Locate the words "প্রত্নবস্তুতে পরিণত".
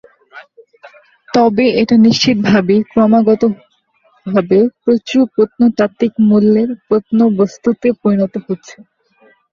6.85-8.33